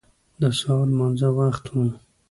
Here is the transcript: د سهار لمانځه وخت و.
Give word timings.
د 0.41 0.43
سهار 0.57 0.85
لمانځه 0.91 1.29
وخت 1.37 1.65
و. 1.69 1.75